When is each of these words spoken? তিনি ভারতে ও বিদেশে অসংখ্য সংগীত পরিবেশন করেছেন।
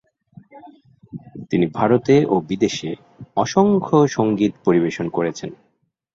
তিনি 1.49 1.65
ভারতে 1.77 2.15
ও 2.25 2.35
বিদেশে 2.49 2.91
অসংখ্য 3.35 3.97
সংগীত 4.07 4.53
পরিবেশন 4.65 5.05
করেছেন। 5.09 5.49